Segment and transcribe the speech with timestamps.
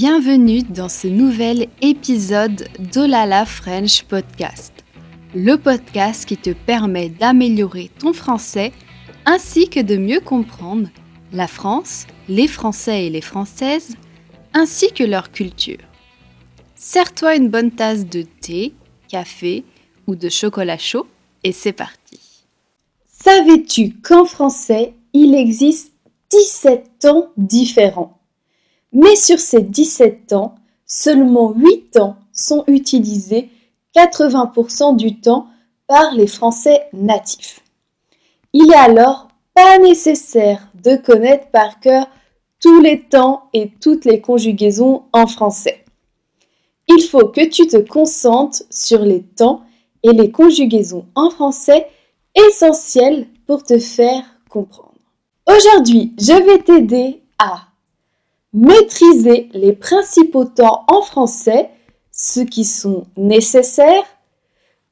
[0.00, 4.72] Bienvenue dans ce nouvel épisode d'Olala French Podcast,
[5.34, 8.70] le podcast qui te permet d'améliorer ton français
[9.26, 10.88] ainsi que de mieux comprendre
[11.32, 13.96] la France, les Français et les Françaises,
[14.54, 15.82] ainsi que leur culture.
[16.76, 18.74] Sers-toi une bonne tasse de thé,
[19.08, 19.64] café
[20.06, 21.08] ou de chocolat chaud
[21.42, 22.20] et c'est parti.
[23.10, 25.92] Savais-tu qu'en français, il existe
[26.30, 28.17] 17 temps différents?
[28.92, 30.54] Mais sur ces 17 ans,
[30.86, 33.50] seulement 8 ans sont utilisés
[33.94, 35.48] 80% du temps
[35.86, 37.60] par les Français natifs.
[38.52, 42.08] Il est alors pas nécessaire de connaître par cœur
[42.60, 45.84] tous les temps et toutes les conjugaisons en français.
[46.88, 49.62] Il faut que tu te concentres sur les temps
[50.02, 51.86] et les conjugaisons en français
[52.34, 54.94] essentielles pour te faire comprendre.
[55.46, 57.67] Aujourd'hui, je vais t'aider à
[58.52, 61.70] maîtriser les principaux temps en français,
[62.12, 64.04] ceux qui sont nécessaires,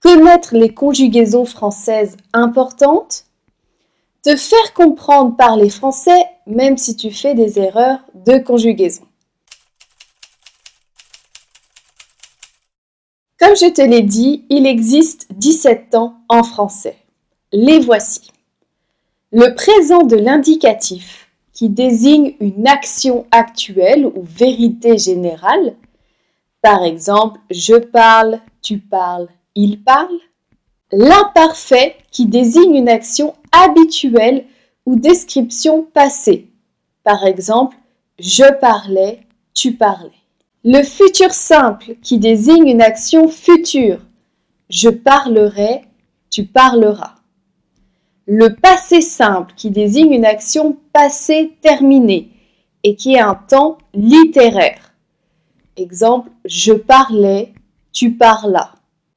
[0.00, 3.24] connaître les conjugaisons françaises importantes,
[4.22, 9.04] te faire comprendre par les Français même si tu fais des erreurs de conjugaison.
[13.38, 16.96] Comme je te l'ai dit, il existe 17 temps en français.
[17.52, 18.30] Les voici.
[19.32, 21.23] Le présent de l'indicatif
[21.54, 25.76] qui désigne une action actuelle ou vérité générale.
[26.60, 30.18] Par exemple, je parle, tu parles, il parle.
[30.92, 34.44] L'imparfait qui désigne une action habituelle
[34.84, 36.50] ou description passée.
[37.04, 37.76] Par exemple,
[38.18, 39.20] je parlais,
[39.54, 40.10] tu parlais.
[40.64, 44.00] Le futur simple qui désigne une action future.
[44.70, 45.82] Je parlerai,
[46.30, 47.14] tu parleras
[48.26, 52.30] le passé simple qui désigne une action passée terminée
[52.82, 54.94] et qui est un temps littéraire.
[55.76, 57.52] Exemple, je parlais,
[57.92, 58.72] tu parlas.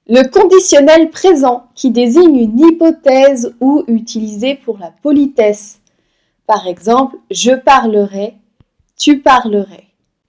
[0.09, 5.79] Le conditionnel présent qui désigne une hypothèse ou utilisé pour la politesse.
[6.45, 8.35] Par exemple, je parlerai,
[8.97, 9.83] tu parlerais.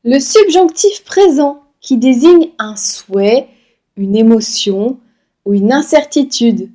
[0.04, 3.48] Le subjonctif présent qui désigne un souhait,
[3.96, 4.98] une émotion
[5.44, 6.70] ou une incertitude.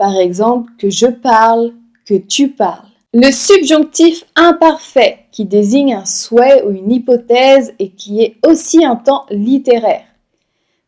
[0.00, 1.74] Par exemple, que je parle,
[2.06, 2.88] que tu parles.
[3.12, 8.96] Le subjonctif imparfait qui désigne un souhait ou une hypothèse et qui est aussi un
[8.96, 10.06] temps littéraire.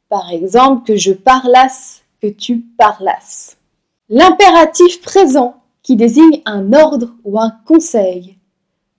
[0.09, 3.59] Par exemple, que je parlasse, que tu parlasses.
[4.09, 8.39] L'impératif présent qui désigne un ordre ou un conseil.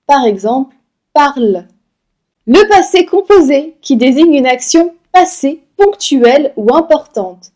[0.06, 0.76] Par exemple,
[1.14, 1.66] parle.
[2.46, 7.52] Le passé composé qui désigne une action passée, ponctuelle ou importante.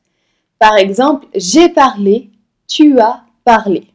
[0.57, 2.31] Par exemple, j'ai parlé,
[2.67, 3.87] tu as parlé.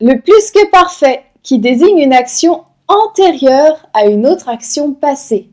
[0.00, 5.50] Le plus que parfait qui désigne une action antérieure à une autre action passée.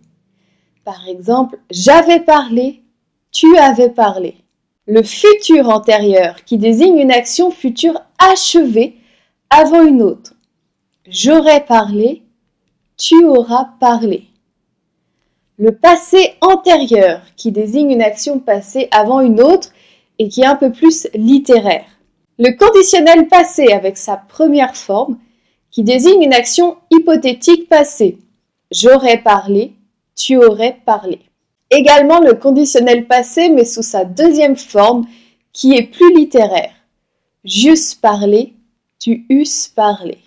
[0.85, 2.83] Par exemple, j'avais parlé,
[3.31, 4.37] tu avais parlé.
[4.87, 8.97] Le futur antérieur qui désigne une action future achevée
[9.49, 10.33] avant une autre.
[11.07, 12.23] J'aurais parlé,
[12.97, 14.25] tu auras parlé.
[15.57, 19.69] Le passé antérieur qui désigne une action passée avant une autre
[20.17, 21.85] et qui est un peu plus littéraire.
[22.41, 25.19] Le conditionnel passé avec sa première forme
[25.71, 28.17] qui désigne une action hypothétique passée.
[28.71, 29.73] J'aurais parlé,
[30.15, 31.19] tu aurais parlé.
[31.69, 35.05] Également le conditionnel passé mais sous sa deuxième forme
[35.51, 36.71] qui est plus littéraire.
[37.43, 38.53] J'eusse parlé,
[38.99, 40.19] tu eusses parlé.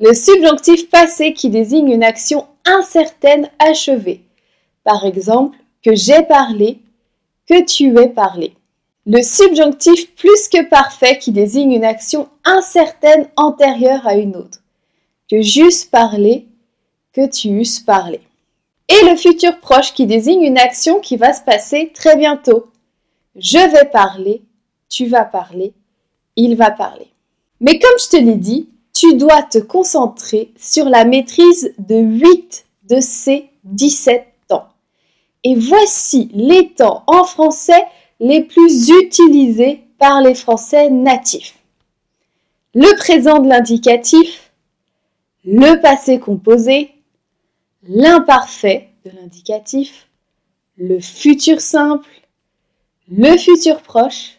[0.00, 4.22] Le subjonctif passé qui désigne une action incertaine achevée.
[4.82, 6.80] Par exemple, que j'ai parlé,
[7.48, 8.54] que tu aies parlé.
[9.04, 14.62] Le subjonctif plus que parfait qui désigne une action incertaine antérieure à une autre.
[15.28, 16.46] Que j'eusse parlé,
[17.12, 18.20] que tu eusses parlé.
[18.88, 22.70] Et le futur proche qui désigne une action qui va se passer très bientôt.
[23.34, 24.42] Je vais parler,
[24.88, 25.72] tu vas parler,
[26.36, 27.08] il va parler.
[27.60, 32.66] Mais comme je te l'ai dit, tu dois te concentrer sur la maîtrise de 8
[32.88, 34.68] de ces 17 temps.
[35.42, 37.84] Et voici les temps en français
[38.22, 41.58] les plus utilisés par les Français natifs.
[42.72, 44.52] Le présent de l'indicatif,
[45.44, 46.92] le passé composé,
[47.82, 50.06] l'imparfait de l'indicatif,
[50.76, 52.08] le futur simple,
[53.10, 54.38] le futur proche,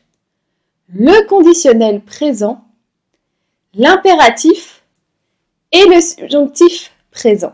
[0.87, 2.63] le conditionnel présent,
[3.73, 4.81] l'impératif
[5.73, 7.53] et le subjonctif présent.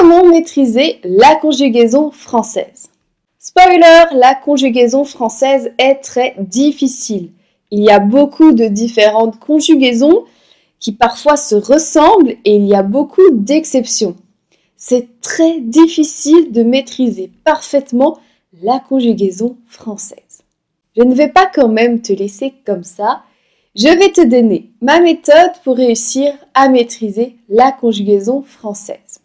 [0.00, 2.88] Comment maîtriser la conjugaison française
[3.38, 7.32] Spoiler, la conjugaison française est très difficile.
[7.70, 10.24] Il y a beaucoup de différentes conjugaisons
[10.78, 14.16] qui parfois se ressemblent et il y a beaucoup d'exceptions.
[14.74, 18.20] C'est très difficile de maîtriser parfaitement
[18.62, 20.44] la conjugaison française.
[20.96, 23.24] Je ne vais pas quand même te laisser comme ça.
[23.76, 29.20] Je vais te donner ma méthode pour réussir à maîtriser la conjugaison française.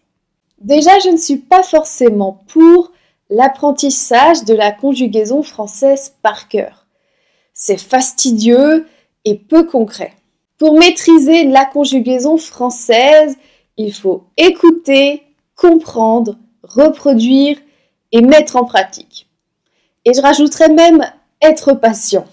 [0.59, 2.91] Déjà, je ne suis pas forcément pour
[3.29, 6.85] l'apprentissage de la conjugaison française par cœur.
[7.53, 8.87] C'est fastidieux
[9.25, 10.13] et peu concret.
[10.57, 13.35] Pour maîtriser la conjugaison française,
[13.77, 15.23] il faut écouter,
[15.55, 17.57] comprendre, reproduire
[18.11, 19.27] et mettre en pratique.
[20.05, 21.03] Et je rajouterais même
[21.41, 22.25] être patient.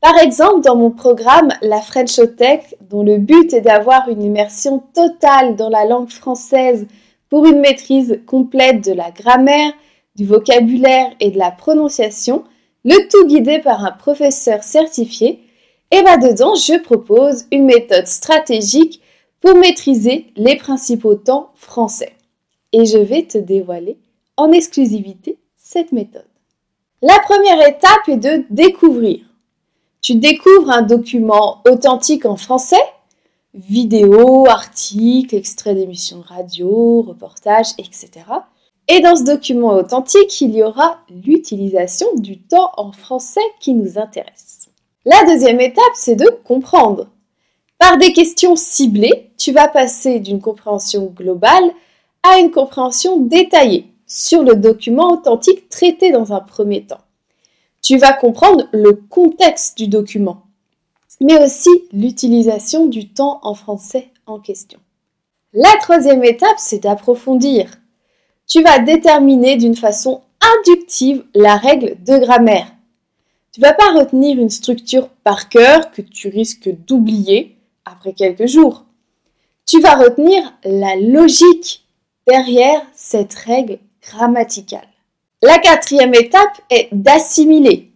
[0.00, 5.56] Par exemple, dans mon programme La Frenchotech, dont le but est d'avoir une immersion totale
[5.56, 6.86] dans la langue française
[7.30, 9.72] pour une maîtrise complète de la grammaire,
[10.16, 12.44] du vocabulaire et de la prononciation,
[12.84, 15.40] le tout guidé par un professeur certifié,
[15.90, 19.00] et là dedans, je propose une méthode stratégique
[19.40, 22.12] pour maîtriser les principaux temps français.
[22.72, 23.98] Et je vais te dévoiler
[24.36, 26.26] en exclusivité cette méthode.
[27.02, 29.20] La première étape est de découvrir.
[30.02, 32.76] Tu découvres un document authentique en français,
[33.54, 38.10] vidéo, articles, extraits d'émissions radio, reportages, etc.
[38.88, 43.98] Et dans ce document authentique, il y aura l'utilisation du temps en français qui nous
[43.98, 44.68] intéresse.
[45.04, 47.08] La deuxième étape, c'est de comprendre.
[47.78, 51.70] Par des questions ciblées, tu vas passer d'une compréhension globale
[52.22, 57.00] à une compréhension détaillée sur le document authentique traité dans un premier temps.
[57.82, 60.42] Tu vas comprendre le contexte du document,
[61.20, 64.78] mais aussi l'utilisation du temps en français en question.
[65.52, 67.78] La troisième étape, c'est d'approfondir.
[68.46, 70.22] Tu vas déterminer d'une façon
[70.58, 72.72] inductive la règle de grammaire.
[73.52, 78.46] Tu ne vas pas retenir une structure par cœur que tu risques d'oublier après quelques
[78.46, 78.84] jours.
[79.66, 81.84] Tu vas retenir la logique
[82.26, 84.88] derrière cette règle grammaticale.
[85.42, 87.89] La quatrième étape est d'assimiler.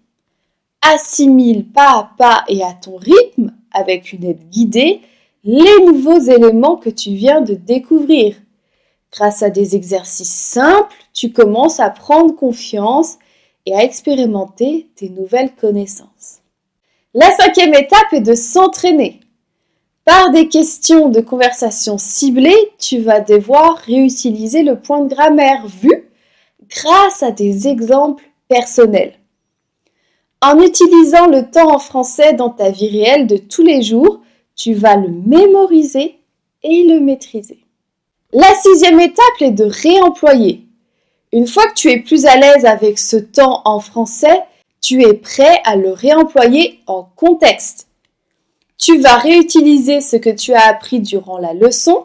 [0.87, 5.01] Assimile pas à pas et à ton rythme, avec une aide guidée,
[5.43, 8.37] les nouveaux éléments que tu viens de découvrir.
[9.11, 13.17] Grâce à des exercices simples, tu commences à prendre confiance
[13.65, 16.43] et à expérimenter tes nouvelles connaissances.
[17.15, 19.21] La cinquième étape est de s'entraîner.
[20.05, 26.11] Par des questions de conversation ciblées, tu vas devoir réutiliser le point de grammaire vu
[26.69, 29.15] grâce à des exemples personnels.
[30.47, 34.21] En utilisant le temps en français dans ta vie réelle de tous les jours,
[34.55, 36.19] tu vas le mémoriser
[36.63, 37.61] et le maîtriser.
[38.31, 40.67] La sixième étape est de réemployer.
[41.33, 44.39] Une fois que tu es plus à l'aise avec ce temps en français,
[44.83, 47.87] tu es prêt à le réemployer en contexte.
[48.77, 52.05] Tu vas réutiliser ce que tu as appris durant la leçon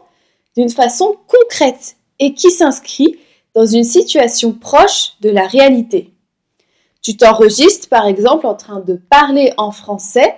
[0.56, 3.18] d'une façon concrète et qui s'inscrit
[3.54, 6.14] dans une situation proche de la réalité.
[7.02, 10.34] Tu t'enregistres par exemple en train de parler en français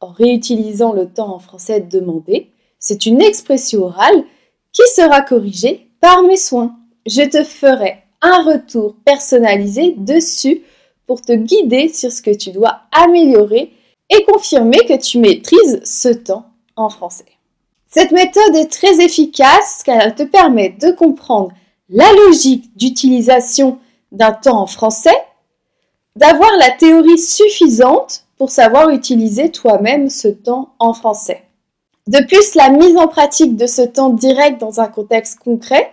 [0.00, 2.50] en réutilisant le temps en français demandé.
[2.78, 4.24] C'est une expression orale
[4.72, 6.76] qui sera corrigée par mes soins.
[7.06, 10.62] Je te ferai un retour personnalisé dessus
[11.06, 13.72] pour te guider sur ce que tu dois améliorer
[14.10, 16.46] et confirmer que tu maîtrises ce temps
[16.76, 17.24] en français.
[17.88, 21.52] Cette méthode est très efficace car elle te permet de comprendre
[21.88, 23.78] la logique d'utilisation
[24.12, 25.16] d'un temps en français,
[26.16, 31.42] d'avoir la théorie suffisante pour savoir utiliser toi-même ce temps en français.
[32.06, 35.90] De plus, la mise en pratique de ce temps direct dans un contexte concret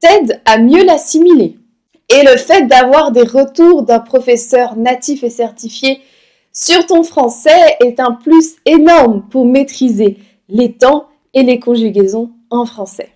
[0.00, 1.56] t'aide à mieux l'assimiler.
[2.08, 6.00] Et le fait d'avoir des retours d'un professeur natif et certifié
[6.52, 10.18] sur ton français est un plus énorme pour maîtriser
[10.48, 13.10] les temps et les conjugaisons en français.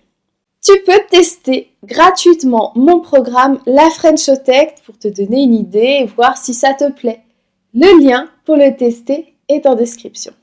[0.65, 6.37] Tu peux tester gratuitement mon programme La Frenchotech pour te donner une idée et voir
[6.37, 7.21] si ça te plaît.
[7.75, 10.33] Le lien pour le tester est en description.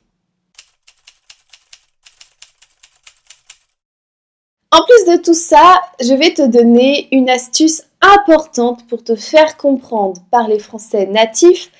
[4.70, 9.56] En plus de tout ça, je vais te donner une astuce importante pour te faire
[9.56, 11.72] comprendre par les Français natifs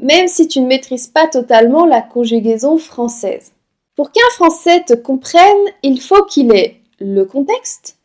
[0.00, 3.52] même si tu ne maîtrises pas totalement la conjugaison française.
[3.96, 7.96] Pour qu'un Français te comprenne, il faut qu'il ait le contexte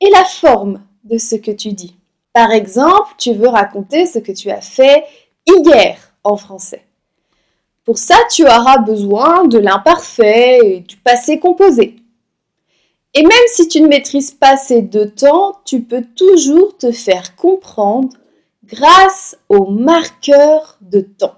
[0.00, 1.96] et la forme de ce que tu dis.
[2.32, 5.04] Par exemple, tu veux raconter ce que tu as fait
[5.46, 6.84] hier en français.
[7.84, 11.96] Pour ça, tu auras besoin de l'imparfait et du passé composé.
[13.14, 17.34] Et même si tu ne maîtrises pas ces deux temps, tu peux toujours te faire
[17.34, 18.16] comprendre
[18.64, 21.34] grâce au marqueur de temps.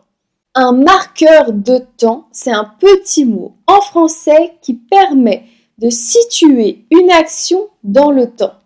[0.55, 5.45] Un marqueur de temps, c'est un petit mot en français qui permet
[5.79, 8.59] de situer une action dans le temps.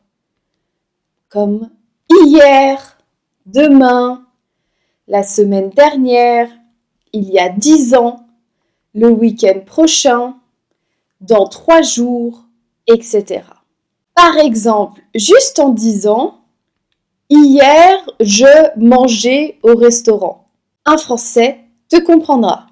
[1.29, 1.71] Comme
[2.11, 2.99] hier,
[3.47, 4.27] demain,
[5.09, 6.49] la semaine dernière,
[7.13, 8.27] il y a dix ans,
[8.95, 10.37] le week-end prochain,
[11.21, 12.45] dans trois jours,
[12.87, 13.43] etc.
[14.15, 16.41] Par exemple, juste en disant
[17.29, 20.49] Hier, je mangeais au restaurant.
[20.85, 21.59] Un Français
[21.89, 22.69] te comprendra.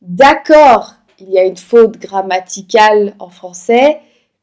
[0.00, 4.00] D'accord, il y a une faute grammaticale en français,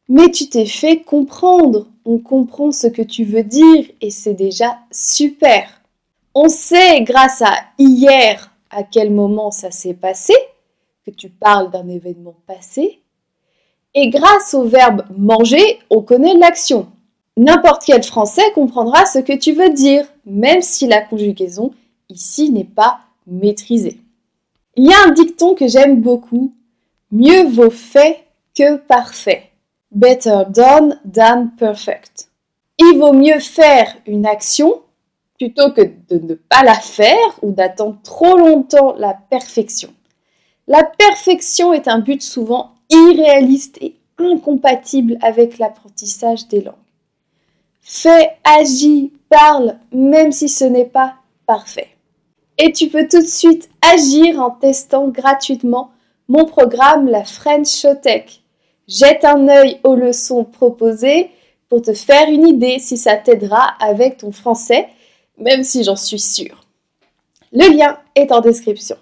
[0.10, 1.88] mais tu t'es fait comprendre.
[2.06, 5.82] On comprend ce que tu veux dire et c'est déjà super.
[6.34, 10.34] On sait grâce à hier à quel moment ça s'est passé,
[11.06, 13.00] que tu parles d'un événement passé.
[13.94, 16.88] Et grâce au verbe manger, on connaît l'action.
[17.38, 21.72] N'importe quel français comprendra ce que tu veux dire, même si la conjugaison
[22.10, 24.02] ici n'est pas maîtrisée.
[24.76, 26.54] Il y a un dicton que j'aime beaucoup.
[27.18, 29.50] Mieux vaut fait que parfait.
[29.90, 32.28] Better done than perfect.
[32.78, 34.82] Il vaut mieux faire une action
[35.40, 39.94] plutôt que de ne pas la faire ou d'attendre trop longtemps la perfection.
[40.68, 46.76] La perfection est un but souvent irréaliste et incompatible avec l'apprentissage des langues.
[47.80, 51.96] Fais, agis, parle, même si ce n'est pas parfait.
[52.58, 55.92] Et tu peux tout de suite agir en testant gratuitement
[56.28, 58.42] mon programme La French Showtech.
[58.88, 61.30] Jette un œil aux leçons proposées
[61.70, 64.88] pour te faire une idée si ça t'aidera avec ton français,
[65.38, 66.62] même si j'en suis sûre.
[67.52, 68.98] Le lien est en description.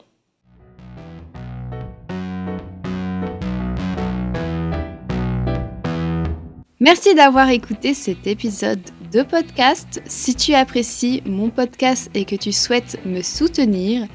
[6.79, 10.01] Merci d'avoir écouté cet épisode de podcast.
[10.05, 14.07] Si tu apprécies mon podcast et que tu souhaites me soutenir,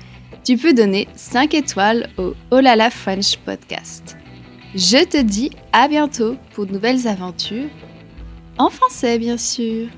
[0.48, 4.16] tu peux donner 5 étoiles au Olala French Podcast.
[4.74, 7.68] Je te dis à bientôt pour de nouvelles aventures,
[8.56, 9.88] en français bien sûr.